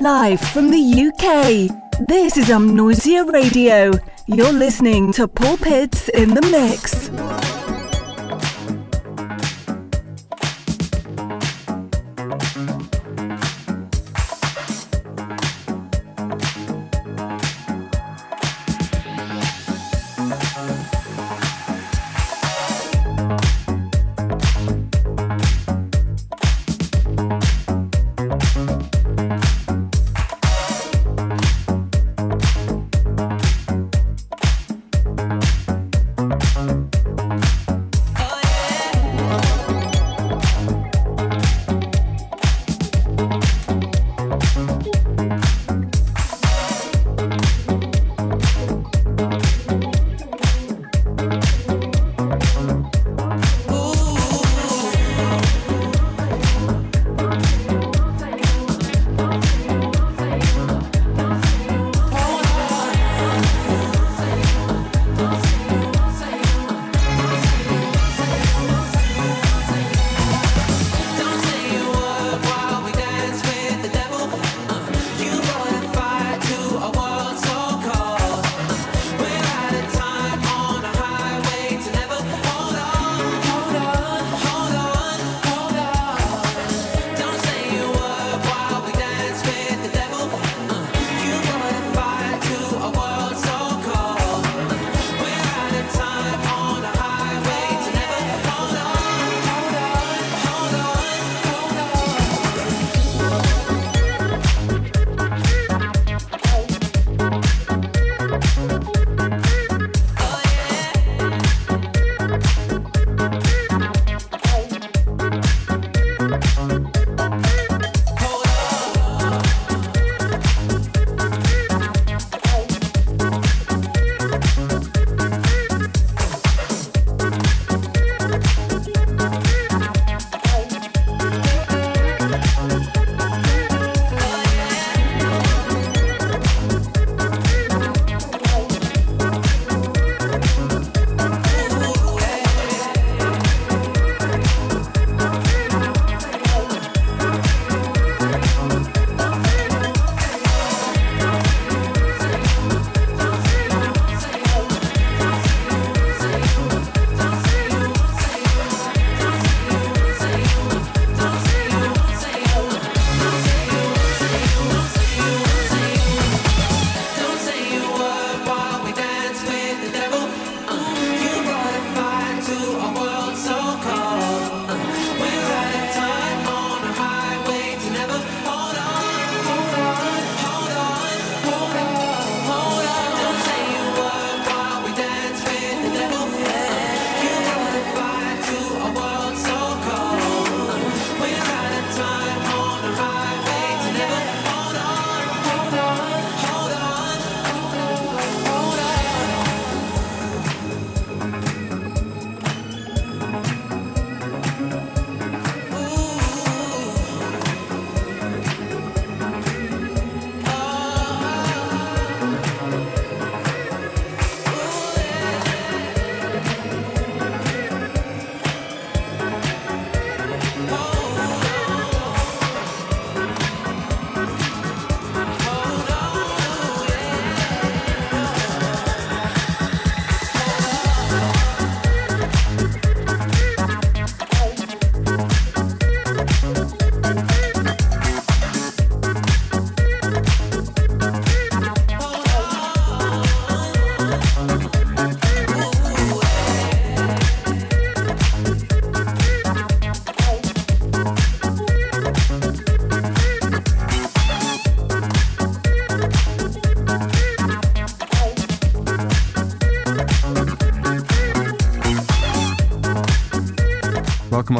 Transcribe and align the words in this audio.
live 0.00 0.40
from 0.40 0.70
the 0.70 0.78
UK. 0.78 2.06
This 2.06 2.36
is 2.36 2.46
Amnoisia 2.50 3.30
Radio. 3.32 3.90
You're 4.26 4.52
listening 4.52 5.12
to 5.14 5.26
Paul 5.26 5.56
Pitts 5.56 6.08
in 6.10 6.34
the 6.34 6.42
Mix. 6.42 6.97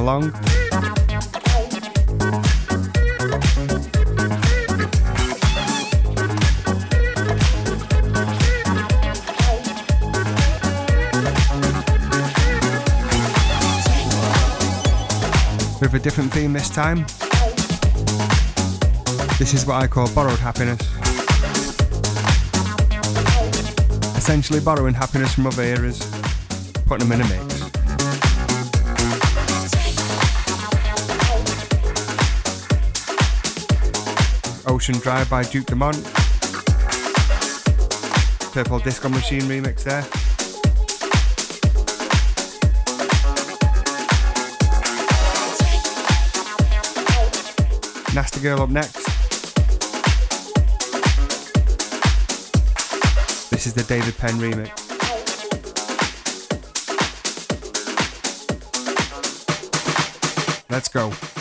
Along. 0.08 0.32
With 15.80 15.94
a 15.94 16.00
different 16.02 16.32
theme 16.32 16.52
this 16.52 16.70
time. 16.70 17.06
This 19.38 19.54
is 19.54 19.66
what 19.66 19.76
I 19.76 19.86
call 19.86 20.12
borrowed 20.14 20.38
happiness. 20.38 20.80
Essentially 24.16 24.60
borrowing 24.60 24.94
happiness 24.94 25.34
from 25.34 25.46
other 25.46 25.62
eras, 25.62 26.00
putting 26.86 27.08
them 27.08 27.20
in 27.20 27.26
a 27.26 27.28
mix. 27.28 27.47
Ocean 34.78 34.98
Drive 35.00 35.28
by 35.28 35.42
Duke 35.42 35.66
Dumont. 35.66 35.96
Purple 38.52 38.78
Disco 38.78 39.08
Machine 39.08 39.40
remix 39.40 39.82
there. 39.82 40.02
Nasty 48.14 48.40
Girl 48.40 48.62
up 48.62 48.70
next. 48.70 49.04
This 53.50 53.66
is 53.66 53.74
the 53.74 53.82
David 53.82 54.16
Penn 54.16 54.34
remix. 54.34 54.70
Let's 60.70 60.88
go. 60.88 61.37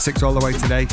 Classics 0.00 0.22
all 0.22 0.32
the 0.32 0.42
way 0.42 0.54
today. 0.54 0.86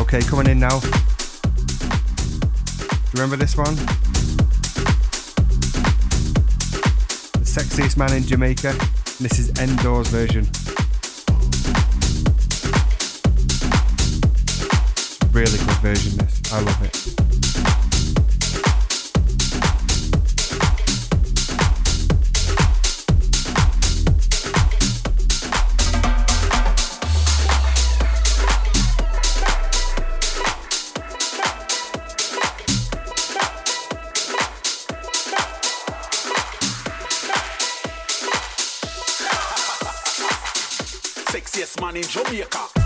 Okay, 0.00 0.20
coming 0.22 0.46
in 0.46 0.58
now. 0.58 0.80
Do 0.80 0.86
you 3.12 3.12
remember 3.12 3.36
this 3.36 3.58
one? 3.58 3.76
The 7.34 7.44
sexiest 7.44 7.98
man 7.98 8.14
in 8.14 8.22
Jamaica. 8.22 8.74
This 9.20 9.38
is 9.38 9.50
Endor's 9.60 10.08
version. 10.08 10.48
Really 15.40 15.56
good 15.56 15.78
version. 15.78 16.18
This 16.18 16.52
I 16.52 16.60
love 16.60 16.84
it. 16.84 16.96
Man 41.80 41.96
in 41.96 42.02
Jamaica. 42.02 42.79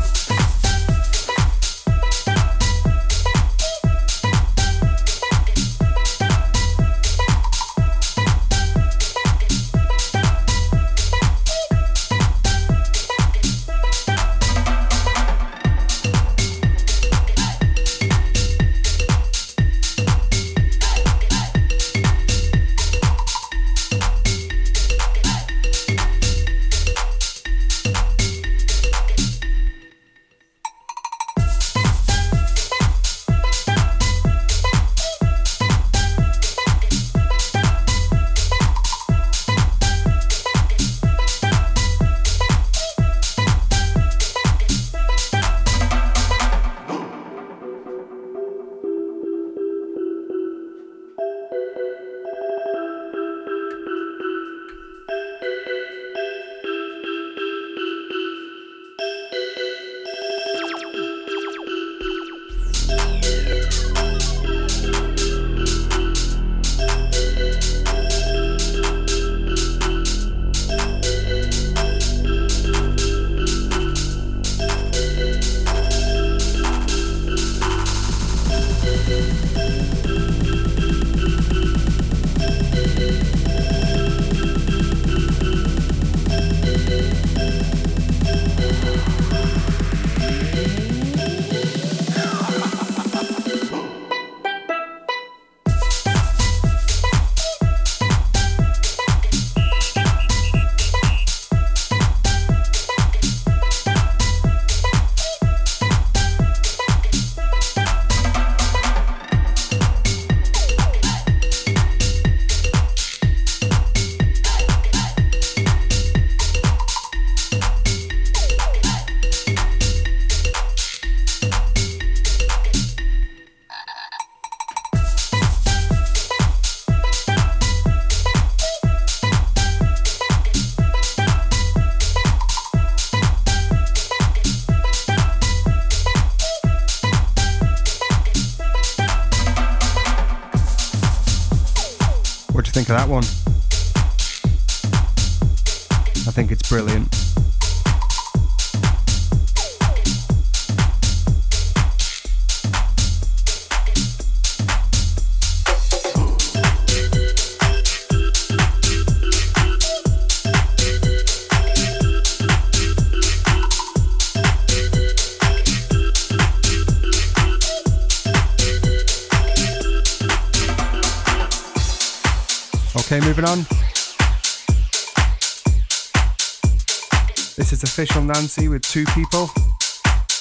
official 178.05 178.23
Nancy 178.23 178.69
with 178.69 178.83
two 178.83 179.07
people. 179.15 179.49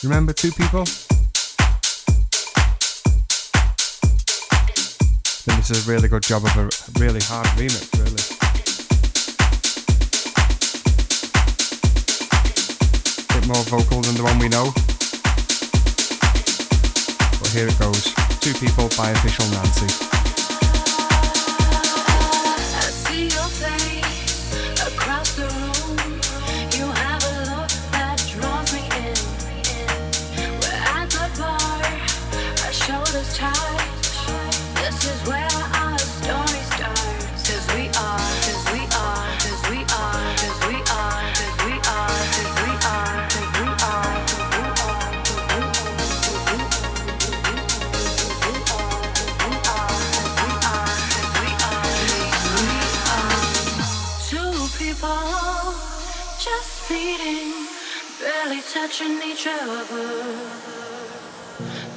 Remember 0.04 0.34
two 0.34 0.52
people? 0.52 0.82
I 0.82 0.86
think 5.46 5.58
this 5.60 5.72
is 5.72 5.88
a 5.88 5.90
really 5.90 6.10
good 6.10 6.24
job 6.24 6.44
of 6.44 6.58
a 6.58 6.70
really 7.00 7.22
hard 7.24 7.48
remix, 7.56 7.88
really. 7.98 8.20
A 13.30 13.34
Bit 13.40 13.48
more 13.48 13.64
vocal 13.80 14.02
than 14.02 14.16
the 14.16 14.24
one 14.24 14.38
we 14.40 14.50
know. 14.50 14.74
But 17.40 17.48
here 17.48 17.70
it 17.70 17.80
goes. 17.80 18.14
Two 18.42 18.54
people 18.56 18.90
by 18.98 19.12
official 19.12 19.48
Nancy. 19.52 20.33
Touching 58.94 59.18
each 59.24 59.48
other. 59.48 60.08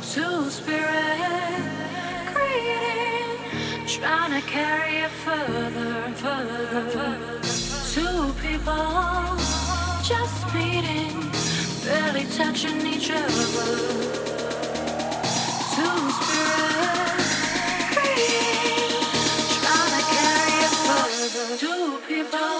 Two 0.00 0.48
spirits 0.48 1.60
creating, 2.32 3.38
trying 3.86 4.40
to 4.40 4.46
carry 4.48 4.96
it 5.04 5.10
further, 5.10 6.14
further, 6.14 6.66
further. 6.88 7.40
Two 7.92 8.32
people 8.40 9.36
just 10.02 10.54
meeting, 10.54 11.30
barely 11.84 12.24
touching 12.34 12.80
each 12.86 13.10
other. 13.10 13.66
Two 15.76 16.10
spirits 16.18 17.34
creating, 17.92 19.04
trying 19.60 19.92
to 19.96 20.02
carry 20.16 20.54
it 20.64 20.74
further. 20.88 21.46
Two 21.58 22.00
people. 22.08 22.56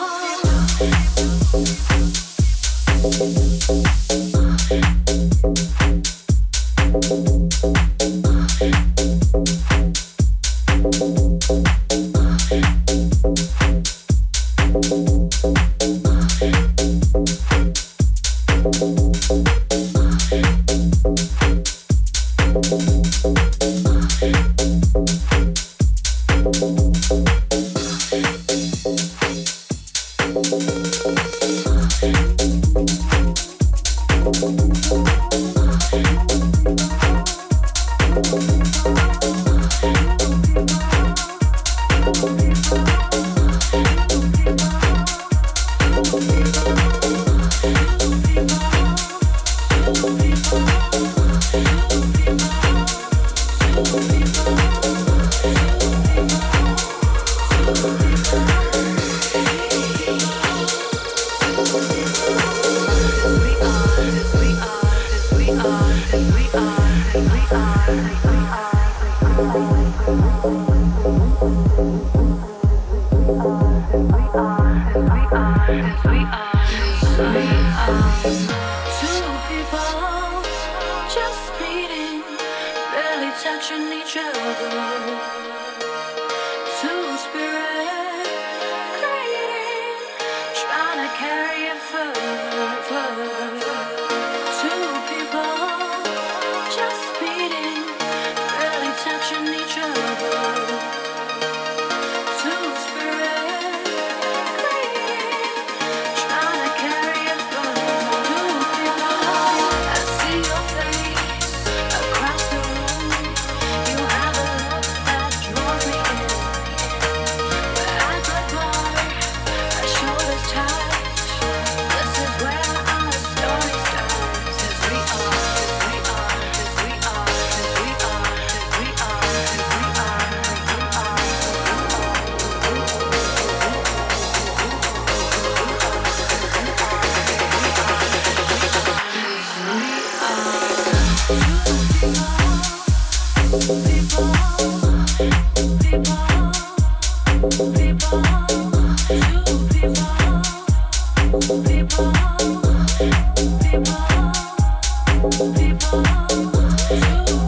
Oh, 155.82 157.45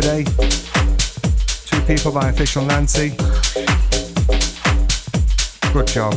today. 0.00 0.22
Two 1.66 1.80
people 1.82 2.12
by 2.12 2.28
Official 2.28 2.64
Nancy. 2.64 3.10
Good 5.72 5.88
job. 5.88 6.14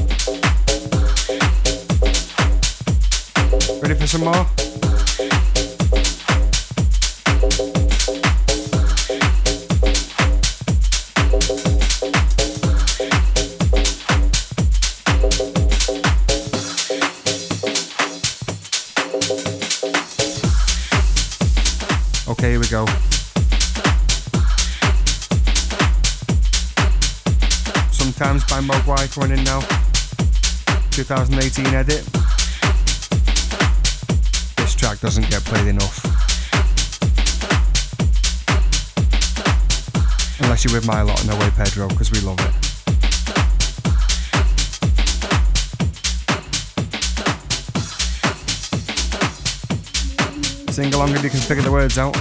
Ready 3.82 3.96
for 3.96 4.06
some 4.06 4.24
more? 4.26 4.71
In 29.02 29.44
now. 29.44 29.60
2018 30.92 31.66
edit. 31.74 32.06
This 34.58 34.76
track 34.76 35.00
doesn't 35.00 35.28
get 35.28 35.44
played 35.44 35.66
enough. 35.66 36.06
Unless 40.42 40.66
you're 40.66 40.74
with 40.74 40.86
my 40.86 41.02
lot, 41.02 41.26
no 41.26 41.36
way 41.40 41.50
Pedro, 41.58 41.88
because 41.88 42.12
we 42.12 42.20
love 42.20 42.40
it. 42.42 42.54
Sing 50.72 50.94
along 50.94 51.10
if 51.16 51.24
you 51.24 51.32
can 51.32 51.40
figure 51.40 51.64
the 51.64 51.72
words 51.72 51.98
out. 51.98 52.16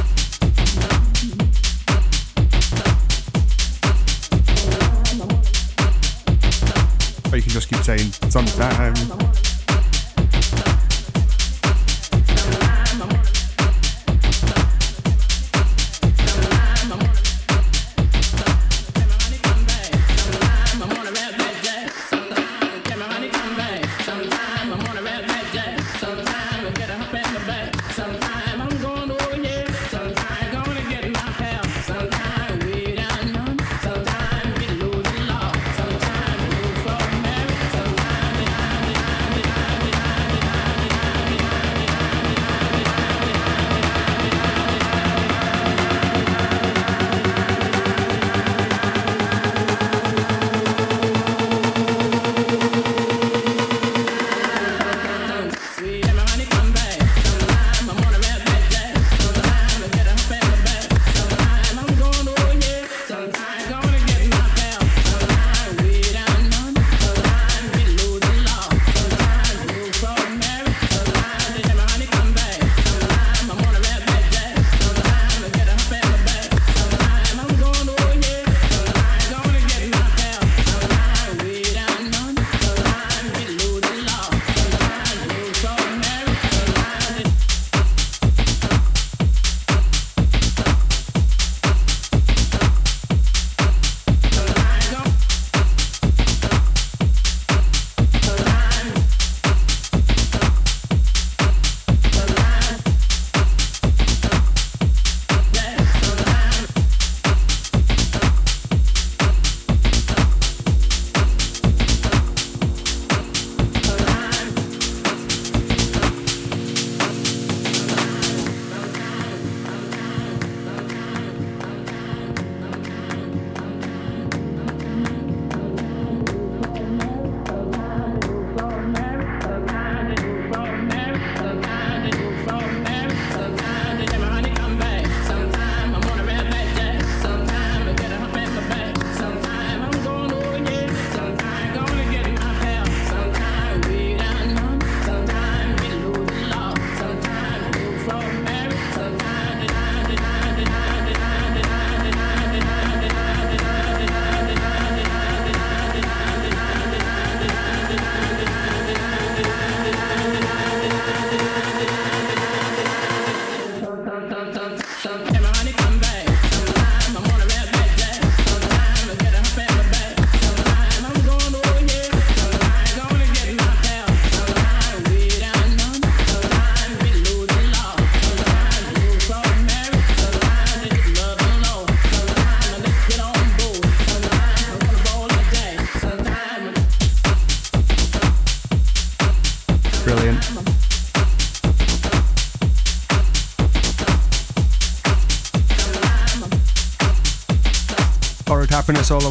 Just 7.51 7.69
keep 7.69 7.83
saying 7.83 8.13
it's 8.23 8.37
on 8.37 8.47
time. 8.47 9.50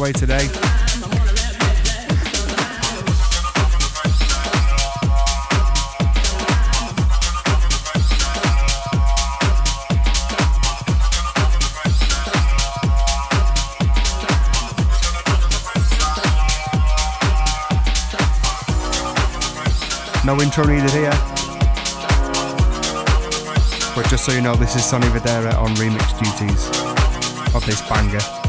all 0.00 0.06
the 0.06 0.06
way 0.06 0.12
today. 0.12 0.48
No 20.24 20.40
intro 20.40 20.64
needed 20.64 20.90
here. 20.90 21.10
But 23.94 24.06
just 24.08 24.24
so 24.24 24.32
you 24.32 24.40
know, 24.40 24.54
this 24.54 24.76
is 24.76 24.84
Sonny 24.84 25.08
Fodera 25.08 25.54
on 25.58 25.74
remix 25.76 26.18
duties 26.18 26.68
of 27.54 27.66
this 27.66 27.82
banger. 27.88 28.39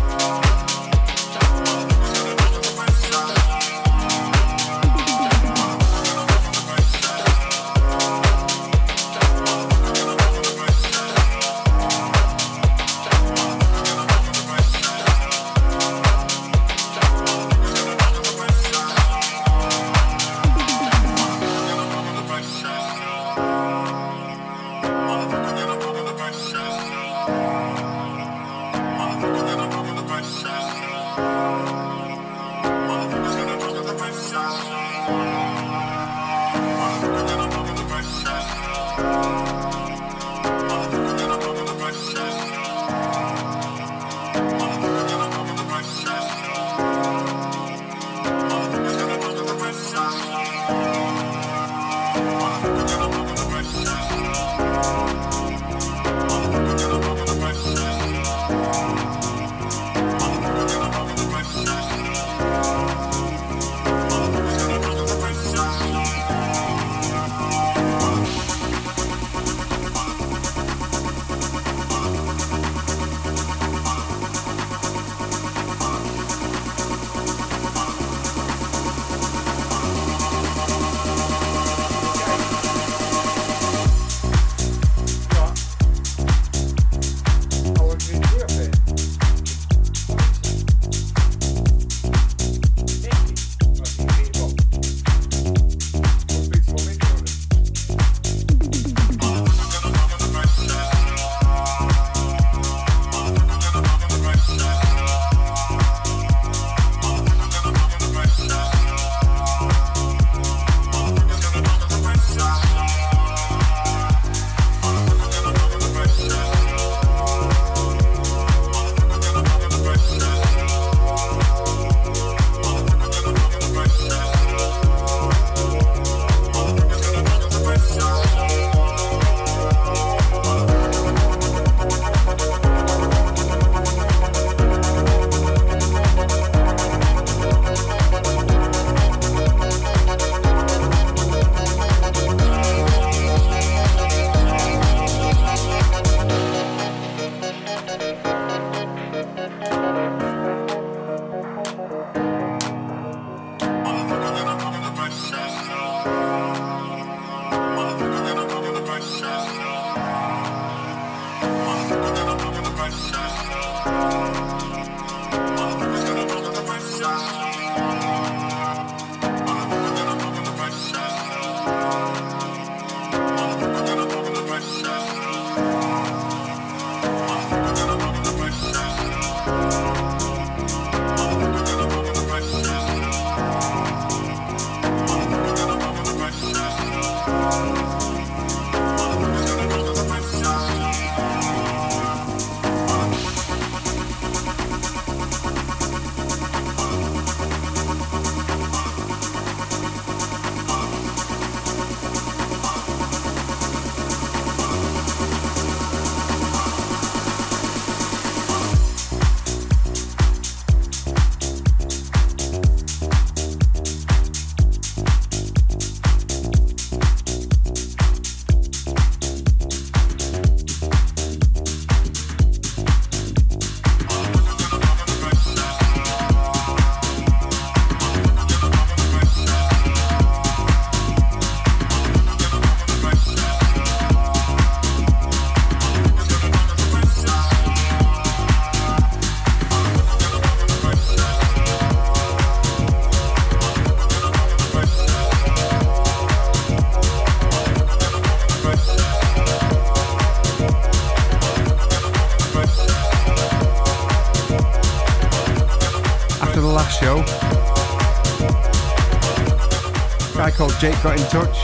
Jake 260.82 261.04
got 261.04 261.20
in 261.20 261.28
touch. 261.28 261.58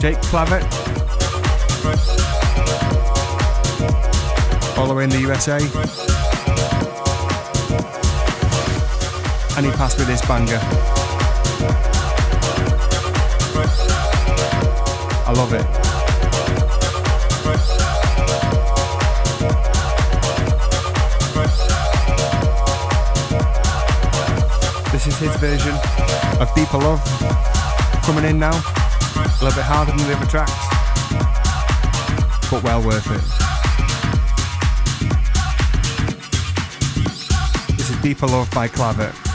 Jake 0.00 0.16
Clavett. 0.22 0.64
All 4.78 4.86
the 4.88 4.94
way 4.94 5.04
in 5.04 5.10
the 5.10 5.20
USA. 5.20 5.58
And 9.58 9.66
he 9.66 9.72
passed 9.72 9.98
with 9.98 10.06
this 10.06 10.22
banger. 10.26 10.58
I 15.26 15.32
love 15.36 15.52
it. 15.52 15.66
This 24.92 25.06
is 25.08 25.18
his 25.18 25.36
version 25.36 25.74
of 26.40 26.50
Deeper 26.54 26.78
Love 26.78 27.39
coming 28.02 28.24
in 28.24 28.38
now. 28.38 28.50
A 28.50 29.44
little 29.44 29.56
bit 29.56 29.64
harder 29.64 29.92
than 29.92 30.06
the 30.06 30.16
other 30.16 30.26
tracks, 30.26 30.52
but 32.50 32.62
well 32.62 32.82
worth 32.82 33.06
it. 33.10 33.22
This 37.76 37.90
is 37.90 37.96
Deeper 38.02 38.26
Love 38.26 38.50
by 38.50 38.68
Clavett. 38.68 39.29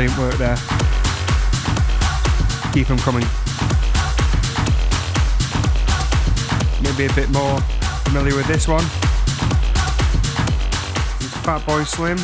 Brilliant 0.00 0.18
work 0.18 0.34
there. 0.38 0.56
Keep 2.72 2.86
them 2.86 2.96
coming. 3.00 3.26
Maybe 6.82 7.04
a 7.04 7.14
bit 7.14 7.28
more 7.28 7.60
familiar 8.08 8.34
with 8.34 8.46
this 8.46 8.66
one. 8.66 8.82
It's 11.20 11.36
Fatboy 11.44 11.84
Slim. 11.84 12.16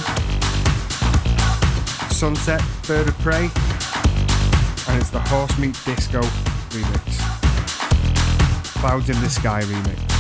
Sunset, 2.11 2.63
Bird 2.87 3.09
of 3.09 3.19
Prey. 3.19 3.51
And 4.89 4.99
it's 4.99 5.11
the 5.11 5.21
Horse 5.27 5.59
Meat 5.59 5.79
Disco 5.85 6.23
remix. 6.71 7.19
Clouds 8.81 9.11
in 9.11 9.21
the 9.21 9.29
Sky 9.29 9.61
remix. 9.61 10.16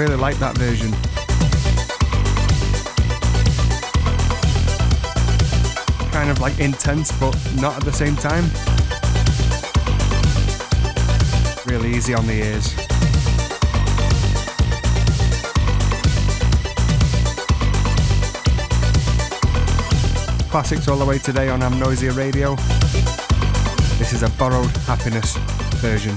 Really 0.00 0.16
like 0.16 0.38
that 0.38 0.56
version. 0.56 0.90
Kind 6.10 6.30
of 6.30 6.40
like 6.40 6.58
intense, 6.58 7.12
but 7.20 7.36
not 7.60 7.76
at 7.76 7.84
the 7.84 7.92
same 7.92 8.16
time. 8.16 8.44
Really 11.66 11.94
easy 11.94 12.14
on 12.14 12.26
the 12.26 12.32
ears. 12.32 12.74
Classics 20.50 20.88
all 20.88 20.96
the 20.96 21.04
way 21.04 21.18
today 21.18 21.50
on 21.50 21.60
Amnoisia 21.60 22.16
Radio. 22.16 22.54
This 23.98 24.14
is 24.14 24.22
a 24.22 24.30
borrowed 24.38 24.74
happiness 24.88 25.36
version. 25.76 26.16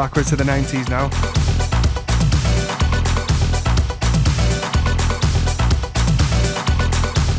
backwards 0.00 0.30
to 0.30 0.36
the 0.36 0.44
90s 0.44 0.88
now. 0.88 1.08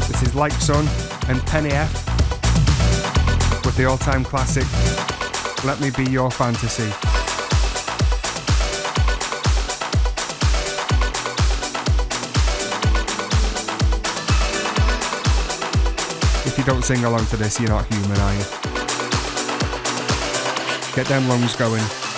This 0.07 0.21
is 0.21 0.35
Like 0.35 0.51
Sun 0.51 0.87
and 1.27 1.41
Penny 1.47 1.71
F 1.71 1.91
with 3.65 3.75
the 3.77 3.85
all 3.85 3.97
time 3.97 4.23
classic 4.23 4.67
Let 5.65 5.81
Me 5.81 5.89
Be 5.89 6.11
Your 6.11 6.29
Fantasy. 6.29 6.83
If 16.47 16.55
you 16.59 16.63
don't 16.63 16.83
sing 16.83 17.05
along 17.05 17.25
to 17.25 17.37
this, 17.37 17.59
you're 17.59 17.69
not 17.69 17.91
human, 17.91 18.19
are 18.19 18.33
you? 18.35 18.45
Get 20.93 21.07
them 21.07 21.27
lungs 21.27 21.55
going. 21.55 22.10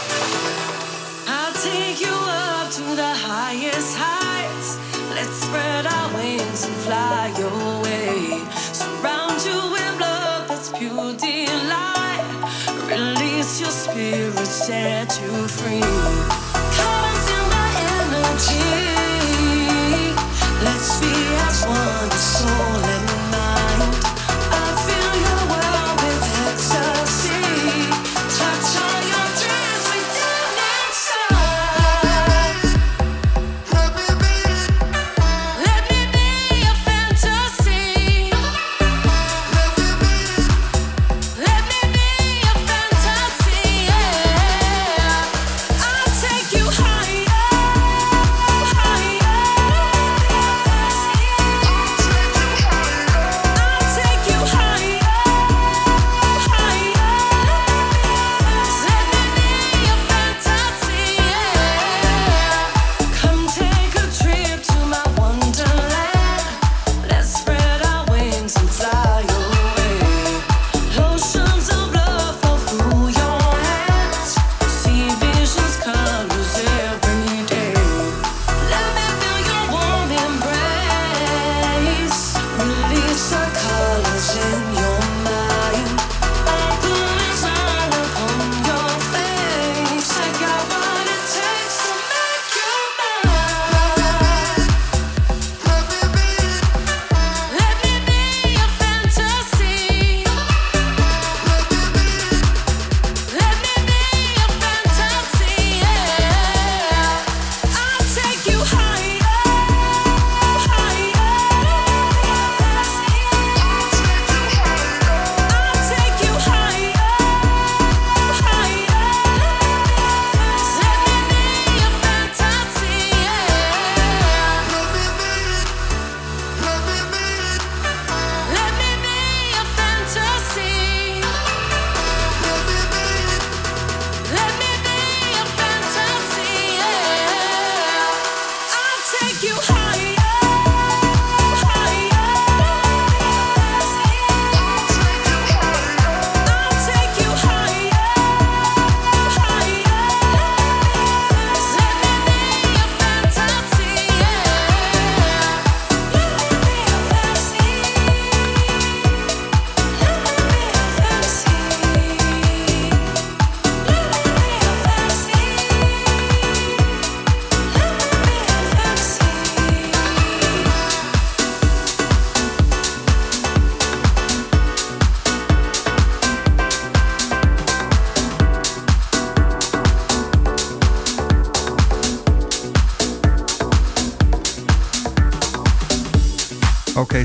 set 14.66 15.20
you 15.22 15.46
free. 15.50 16.33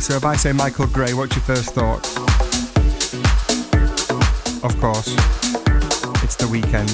So 0.09 0.17
if 0.17 0.25
I 0.25 0.37
say 0.37 0.53
Michael 0.53 0.87
Gray, 0.87 1.13
what's 1.13 1.37
your 1.37 1.43
first 1.43 1.75
thought? 1.75 2.03
Of 4.65 4.81
course, 4.81 5.15
it's 6.25 6.35
the 6.35 6.49
weekend. 6.51 6.89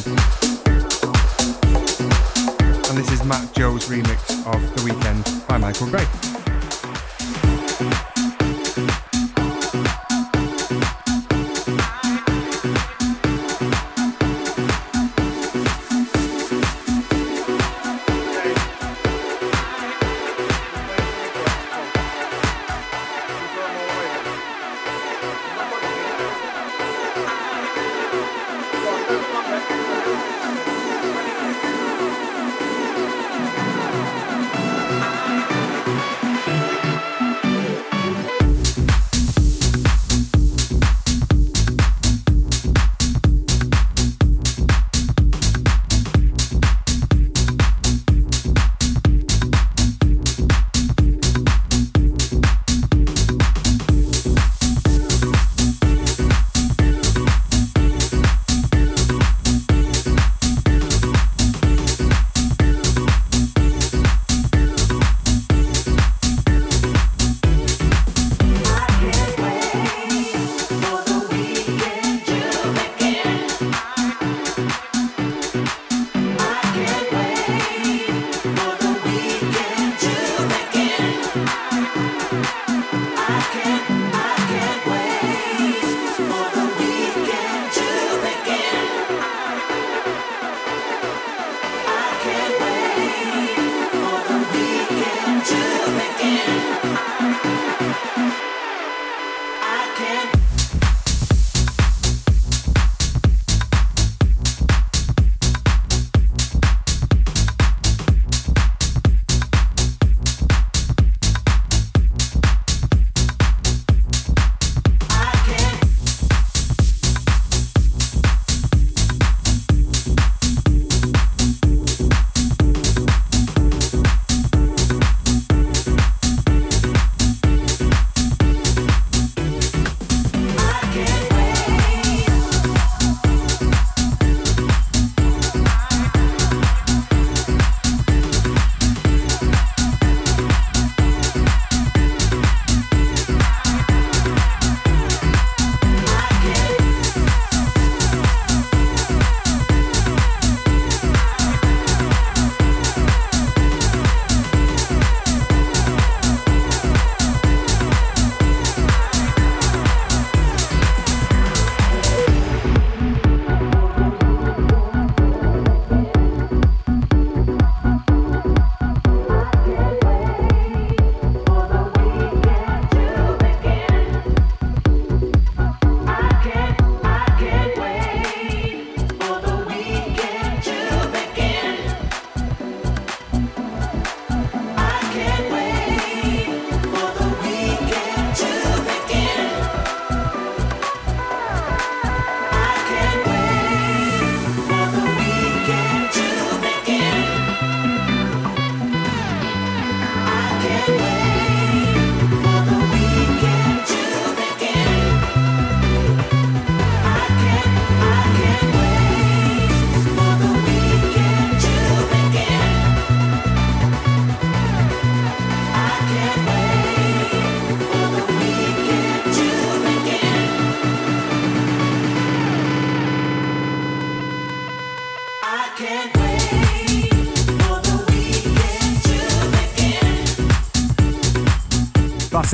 And 2.88 2.98
this 2.98 3.12
is 3.12 3.22
Matt 3.22 3.54
Joe's 3.54 3.88
remix 3.88 4.44
of 4.52 4.60
The 4.76 4.82
Weekend 4.82 5.46
by 5.46 5.58
Michael 5.58 5.86
Gray. 5.90 6.33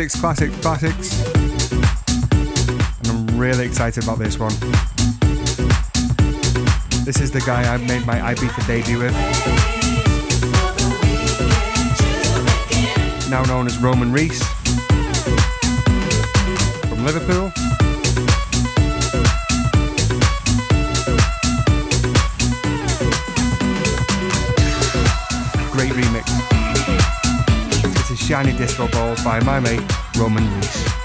Classics, 0.01 0.19
classics, 0.19 0.57
classics. 0.63 1.27
And 3.01 3.07
I'm 3.09 3.39
really 3.39 3.67
excited 3.67 4.03
about 4.03 4.19
this 4.19 4.39
one. 4.39 4.53
This 7.05 7.21
is 7.21 7.31
the 7.31 7.43
guy 7.45 7.71
I 7.71 7.77
made 7.77 8.07
my 8.07 8.19
Ibiza 8.19 8.67
debut 8.67 8.99
with. 8.99 9.13
Now 13.29 13.43
known 13.43 13.67
as 13.67 13.77
Roman 13.77 14.11
Reese. 14.11 14.43
From 16.89 17.05
Liverpool. 17.05 17.53
Shiny 28.31 28.53
Disco 28.53 28.87
Balls 28.87 29.25
by 29.25 29.41
my 29.41 29.59
mate 29.59 29.83
Roman 30.17 30.49
Reese. 30.55 31.00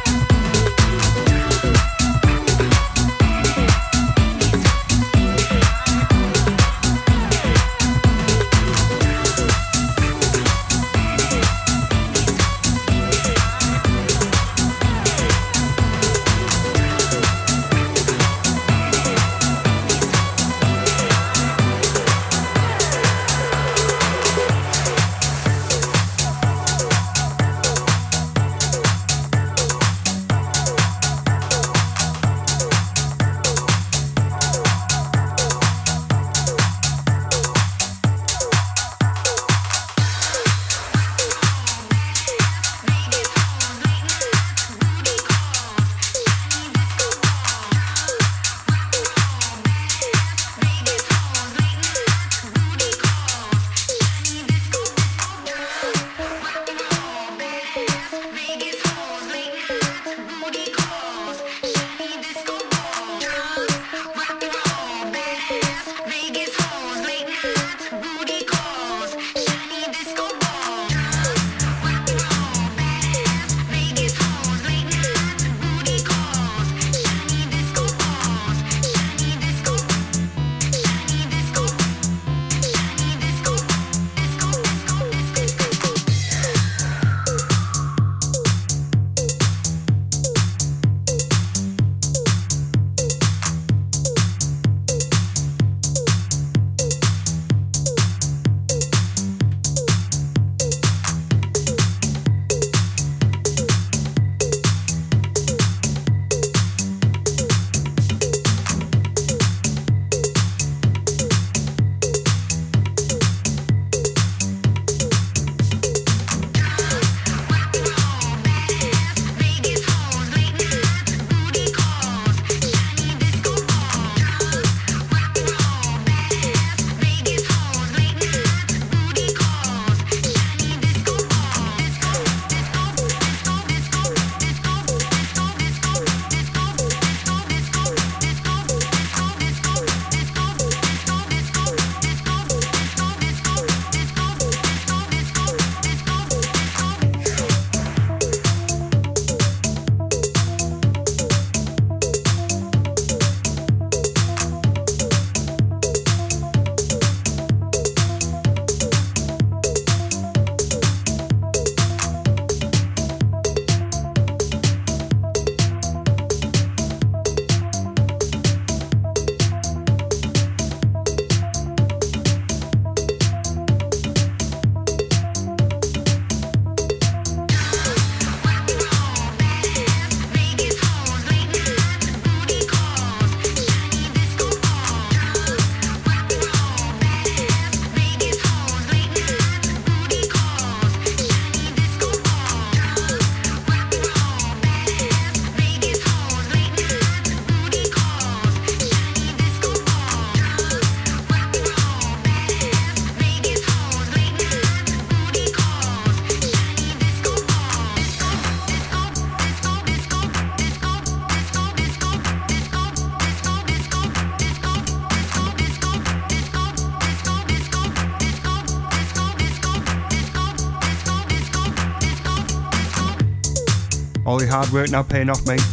Work 224.75 224.91
now 224.91 225.01
paying 225.01 225.29
off, 225.29 225.47
mate. 225.47 225.63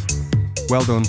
Well 0.69 0.85
done. 0.85 1.03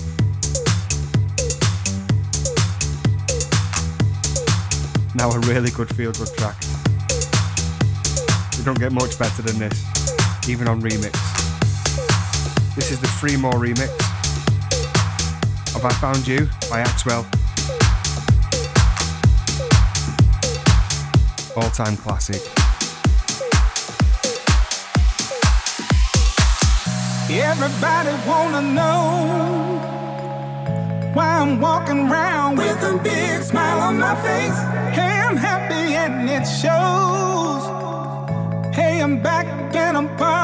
Now 5.13 5.29
a 5.29 5.39
really 5.41 5.69
good 5.69 5.95
feel 5.95 6.11
good 6.11 6.29
track. 6.35 6.55
You 8.57 8.63
don't 8.63 8.79
get 8.79 8.91
much 8.91 9.19
better 9.19 9.43
than 9.43 9.59
this, 9.59 10.49
even 10.49 10.67
on 10.67 10.81
remix. 10.81 11.13
This 12.75 12.89
is 12.89 12.99
the 12.99 13.07
Free 13.07 13.37
More 13.37 13.53
remix 13.53 13.93
of 15.75 15.85
I 15.85 15.93
Found 16.01 16.27
You 16.27 16.47
by 16.71 16.81
Axwell. 16.81 17.23
All 21.55 21.69
time 21.69 21.95
classic. 21.95 22.62
Everybody 27.41 28.13
wanna 28.27 28.61
know 28.61 29.81
why 31.15 31.39
I'm 31.41 31.59
walking 31.59 32.07
around 32.07 32.57
with 32.57 32.77
a 32.83 32.99
big 33.03 33.41
smile 33.41 33.79
on 33.79 33.97
my 33.97 34.13
face. 34.21 34.59
Hey, 34.95 35.19
I'm 35.27 35.35
happy 35.35 35.95
and 35.95 36.29
it 36.29 36.45
shows. 36.45 37.63
Hey, 38.75 39.01
I'm 39.01 39.19
back 39.23 39.47
and 39.75 39.97
I'm 39.97 40.15
part. 40.15 40.42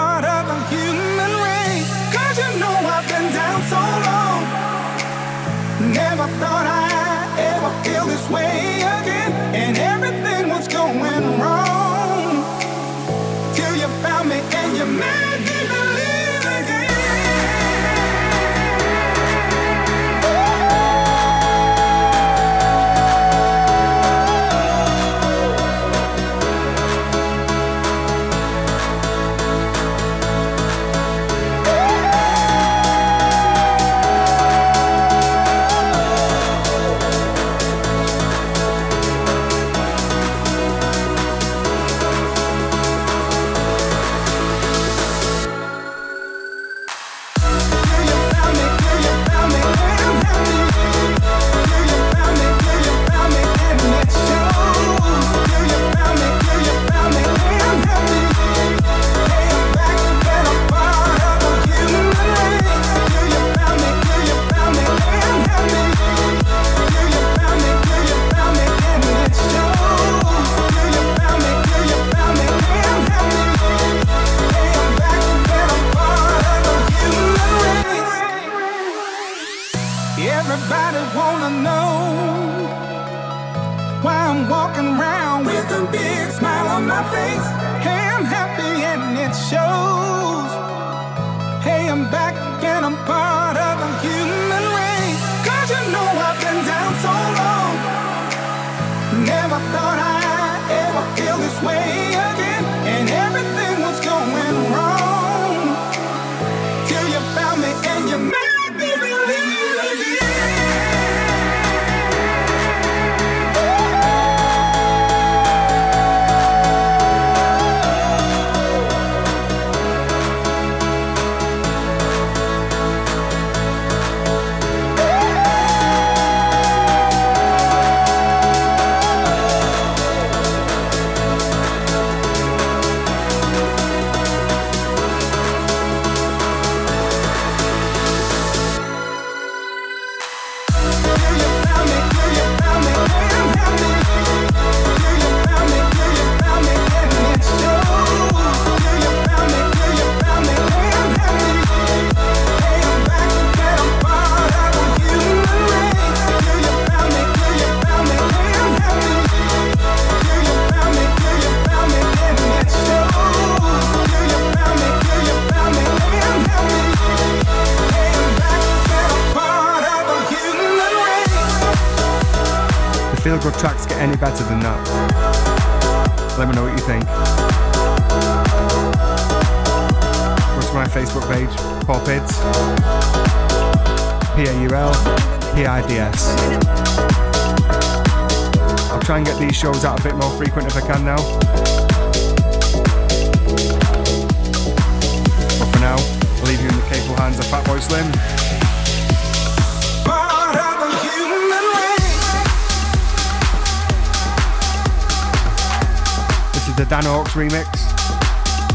remix 207.40 207.70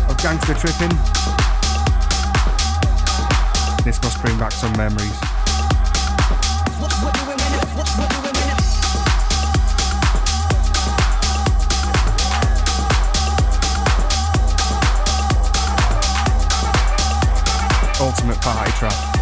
of 0.09 0.17
Gangster 0.23 0.55
Tripping. 0.55 0.89
This 3.85 4.01
must 4.03 4.23
bring 4.23 4.39
back 4.39 4.53
some 4.53 4.73
memories. 4.73 5.21
Ultimate 18.01 18.41
party 18.41 18.73
track. 18.73 19.14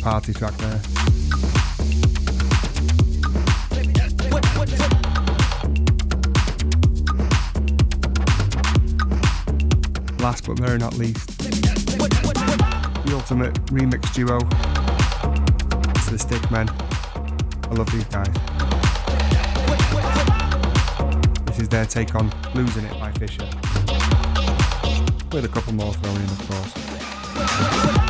Party 0.00 0.32
track 0.32 0.56
there. 0.56 0.80
Last 10.20 10.46
but 10.46 10.58
very 10.58 10.78
not 10.78 10.94
least, 10.96 11.26
the 11.38 13.12
ultimate 13.12 13.54
remix 13.66 14.12
duo. 14.14 14.38
It's 15.96 16.06
the 16.06 16.16
Stickmen. 16.16 16.68
I 17.70 17.74
love 17.74 17.90
these 17.92 18.04
guys. 18.04 18.34
This 21.46 21.58
is 21.60 21.68
their 21.68 21.84
take 21.84 22.14
on 22.14 22.32
Losing 22.54 22.84
It 22.84 22.98
by 22.98 23.12
Fisher. 23.12 23.44
With 25.32 25.44
a 25.44 25.48
couple 25.48 25.74
more 25.74 25.92
thrown 25.92 26.16
in, 26.16 26.24
of 26.24 26.48
course. 26.48 28.09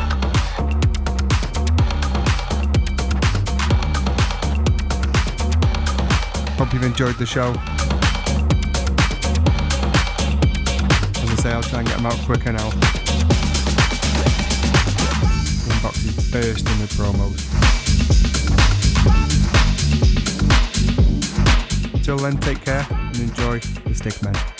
Hope 6.71 6.81
you've 6.83 6.89
enjoyed 6.89 7.15
the 7.15 7.25
show. 7.25 7.49
As 11.21 11.29
I 11.29 11.35
say, 11.35 11.51
I'll 11.51 11.61
try 11.63 11.79
and 11.79 11.87
get 11.89 11.97
them 11.97 12.05
out 12.05 12.17
quicker 12.19 12.53
now. 12.53 12.69
Inbox 15.67 16.05
is 16.05 16.31
bursting 16.31 16.79
with 16.79 16.93
promos. 16.93 17.41
Till 22.05 22.17
then, 22.19 22.37
take 22.37 22.63
care 22.63 22.87
and 22.89 23.19
enjoy 23.19 23.59
the 23.59 23.89
Stickmen. 23.89 24.50